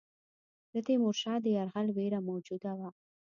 [0.73, 2.89] د تیمورشاه د یرغل وېره موجوده وه.